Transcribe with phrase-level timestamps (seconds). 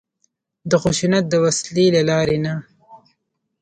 [0.69, 2.53] د خشونت د وسلې له لارې نه.